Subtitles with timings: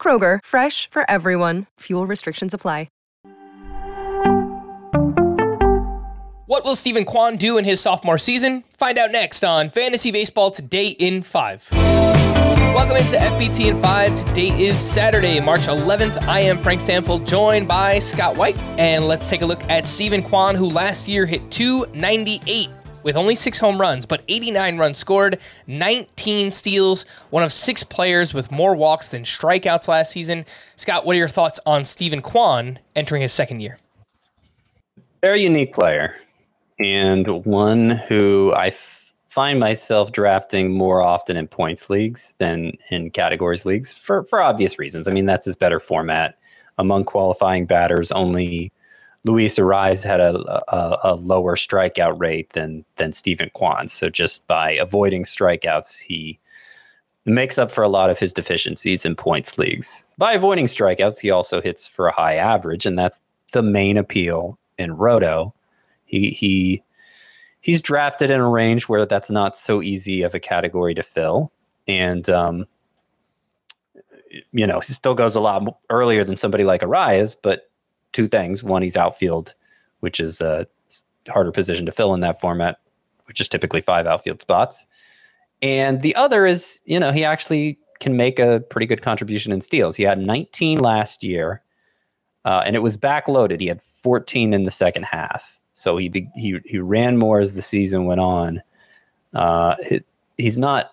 [0.00, 1.66] Kroger, fresh for everyone.
[1.80, 2.88] Fuel restrictions apply.
[6.50, 8.64] What will Steven Kwan do in his sophomore season?
[8.76, 11.68] Find out next on Fantasy Baseball Today in 5.
[11.70, 14.14] Welcome into FBT in 5.
[14.16, 16.20] Today is Saturday, March 11th.
[16.22, 18.58] I am Frank Stampfl, joined by Scott White.
[18.80, 22.68] And let's take a look at Steven Kwan, who last year hit 298
[23.02, 28.34] with only six home runs, but 89 runs scored, 19 steals, one of six players
[28.34, 30.44] with more walks than strikeouts last season.
[30.76, 33.78] Scott, what are your thoughts on Steven Kwan entering his second year?
[35.20, 36.14] Very unique player
[36.78, 43.10] and one who I f- find myself drafting more often in points leagues than in
[43.10, 45.06] categories leagues for, for obvious reasons.
[45.06, 46.36] I mean, that's his better format.
[46.78, 48.72] Among qualifying batters, only
[49.24, 50.38] Luis Arraez had a,
[50.74, 53.88] a, a, lower strikeout rate than than Steven Kwan.
[53.88, 56.38] So just by avoiding strikeouts, he
[57.26, 60.04] makes up for a lot of his deficiencies in points leagues.
[60.16, 63.20] By avoiding strikeouts, he also hits for a high average, and that's
[63.52, 65.54] the main appeal in Roto.
[66.06, 66.82] He he
[67.60, 71.52] he's drafted in a range where that's not so easy of a category to fill,
[71.86, 72.66] and um,
[74.52, 77.36] you know he still goes a lot earlier than somebody like Arraez.
[77.40, 77.69] But
[78.12, 79.54] two things: one, he's outfield,
[80.00, 80.66] which is a
[81.28, 82.78] harder position to fill in that format,
[83.26, 84.86] which is typically five outfield spots.
[85.62, 89.60] And the other is, you know, he actually can make a pretty good contribution in
[89.60, 89.96] steals.
[89.96, 91.62] He had 19 last year,
[92.44, 93.60] uh, and it was backloaded.
[93.60, 95.60] He had 14 in the second half.
[95.72, 98.62] So he he he ran more as the season went on.
[99.32, 100.00] Uh, he,
[100.36, 100.90] he's not,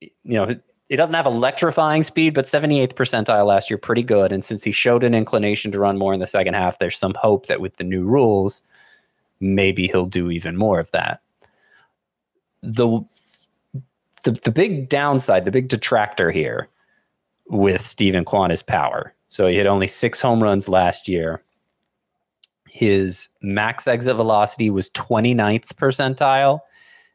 [0.00, 0.54] you know,
[0.88, 4.32] he doesn't have electrifying speed, but 78th percentile last year, pretty good.
[4.32, 7.14] And since he showed an inclination to run more in the second half, there's some
[7.14, 8.62] hope that with the new rules,
[9.40, 11.20] maybe he'll do even more of that.
[12.62, 13.00] The
[14.24, 16.68] the, the big downside, the big detractor here
[17.46, 19.14] with Steven Kwan is power.
[19.28, 21.42] So he had only six home runs last year
[22.74, 26.58] his max exit velocity was 29th percentile.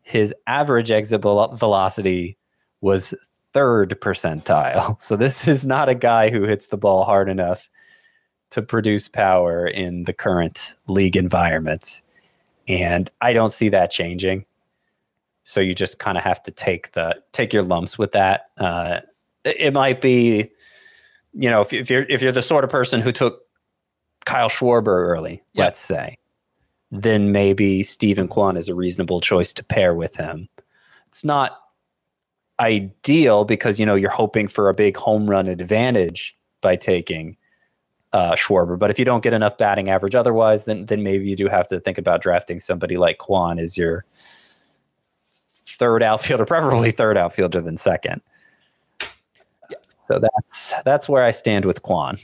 [0.00, 2.38] His average exit velocity
[2.80, 3.12] was
[3.52, 4.96] third percentile.
[5.00, 7.68] So this is not a guy who hits the ball hard enough
[8.50, 12.02] to produce power in the current league environment.
[12.68, 14.44] And I don't see that changing.
[15.42, 18.50] So you just kind of have to take the take your lumps with that.
[18.58, 19.00] Uh,
[19.44, 20.50] it might be,
[21.32, 23.40] you know, if, if you're if you're the sort of person who took
[24.24, 26.16] Kyle Schwarber early, let's say,
[26.92, 30.48] then maybe Steven Kwan is a reasonable choice to pair with him.
[31.08, 31.61] It's not
[32.60, 37.36] ideal because you know you're hoping for a big home run advantage by taking
[38.12, 38.78] uh, Schwarber.
[38.78, 41.66] But if you don't get enough batting average otherwise, then then maybe you do have
[41.68, 44.04] to think about drafting somebody like Kwan as your
[45.78, 48.20] third outfielder, preferably third outfielder than second.
[50.04, 52.18] So that's that's where I stand with Kwan.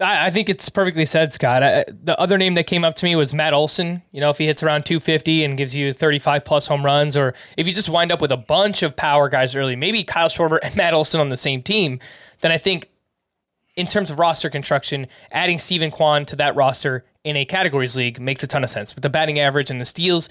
[0.00, 1.62] I, I think it's perfectly said, Scott.
[1.62, 4.02] I, the other name that came up to me was Matt Olson.
[4.12, 7.34] You know, if he hits around 250 and gives you 35 plus home runs, or
[7.56, 10.58] if you just wind up with a bunch of power guys early, maybe Kyle Schwarber
[10.62, 12.00] and Matt Olson on the same team,
[12.40, 12.90] then I think
[13.76, 18.20] in terms of roster construction, adding Steven Kwan to that roster in a categories league
[18.20, 18.94] makes a ton of sense.
[18.94, 20.28] With the batting average and the steals,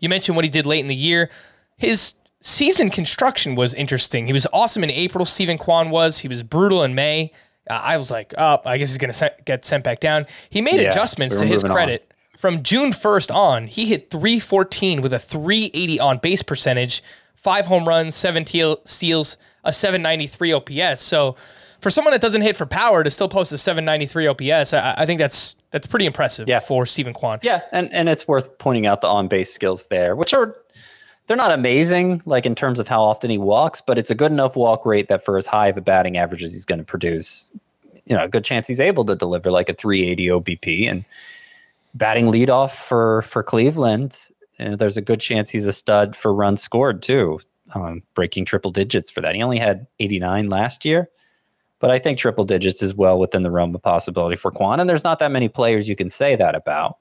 [0.00, 1.30] you mentioned what he did late in the year.
[1.76, 4.26] His season construction was interesting.
[4.26, 6.18] He was awesome in April, Steven Kwan was.
[6.18, 7.32] He was brutal in May.
[7.70, 10.26] I was like, oh, I guess he's going to get sent back down.
[10.50, 12.02] He made yeah, adjustments to his credit.
[12.02, 12.38] On.
[12.38, 17.02] From June 1st on, he hit 314 with a 380 on base percentage,
[17.34, 21.02] five home runs, seven steals, a 793 OPS.
[21.02, 21.34] So
[21.80, 25.06] for someone that doesn't hit for power to still post a 793 OPS, I, I
[25.06, 26.60] think that's that's pretty impressive yeah.
[26.60, 27.40] for Steven Kwan.
[27.42, 30.56] Yeah, and, and it's worth pointing out the on base skills there, which are
[31.28, 34.32] they're not amazing, like in terms of how often he walks, but it's a good
[34.32, 36.84] enough walk rate that for as high of a batting average as he's going to
[36.84, 37.52] produce,
[38.06, 41.04] you know, a good chance he's able to deliver like a 380 OBP and
[41.94, 44.28] batting leadoff for for Cleveland.
[44.58, 47.38] Uh, there's a good chance he's a stud for runs scored too,
[47.74, 49.34] um, breaking triple digits for that.
[49.34, 51.10] He only had 89 last year,
[51.78, 54.80] but I think triple digits is well within the realm of possibility for Kwan.
[54.80, 56.96] And there's not that many players you can say that about.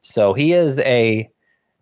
[0.00, 1.28] So he is a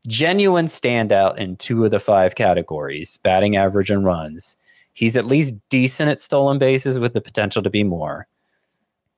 [0.06, 4.56] genuine standout in two of the five categories batting average and runs.
[4.92, 8.26] He's at least decent at stolen bases with the potential to be more,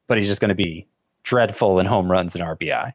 [0.06, 0.87] but he's just going to be
[1.23, 2.93] dreadful in home runs and RBI.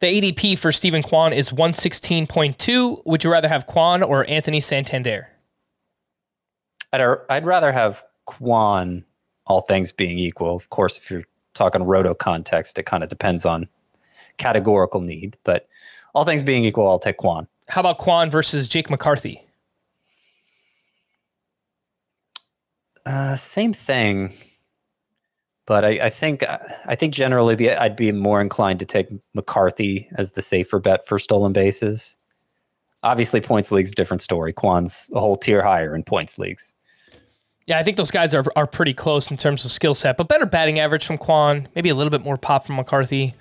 [0.00, 3.02] The ADP for Steven Kwan is 116.2.
[3.06, 5.28] Would you rather have Kwan or Anthony Santander?
[6.92, 7.00] I'd,
[7.30, 9.04] I'd rather have Kwan,
[9.46, 10.54] all things being equal.
[10.54, 11.24] Of course, if you're
[11.54, 13.68] talking roto context, it kind of depends on
[14.38, 15.66] categorical need, but
[16.14, 17.46] all things being equal, I'll take Kwan.
[17.68, 19.46] How about Kwan versus Jake McCarthy?
[23.04, 24.32] Uh, same thing,
[25.66, 26.44] but I, I, think
[26.86, 31.06] I think generally be, I'd be more inclined to take McCarthy as the safer bet
[31.06, 32.16] for stolen bases.
[33.02, 34.52] Obviously, points league's different story.
[34.52, 36.74] Kwan's a whole tier higher in points leagues.
[37.66, 40.28] Yeah, I think those guys are are pretty close in terms of skill set, but
[40.28, 43.34] better batting average from Kwan, maybe a little bit more pop from McCarthy.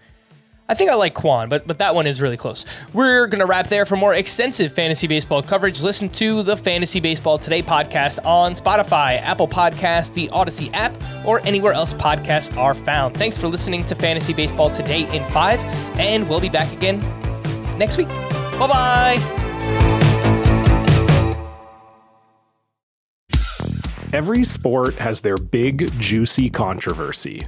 [0.70, 2.66] I think I like Kwan, but but that one is really close.
[2.94, 3.86] We're gonna wrap there.
[3.86, 9.22] For more extensive fantasy baseball coverage, listen to the Fantasy Baseball Today podcast on Spotify,
[9.22, 13.18] Apple Podcasts, the Odyssey app, or anywhere else podcasts are found.
[13.18, 15.60] Thanks for listening to Fantasy Baseball Today in five,
[16.00, 17.00] and we'll be back again
[17.78, 18.08] next week.
[18.08, 19.38] Bye bye.
[24.14, 27.48] Every sport has their big, juicy controversy.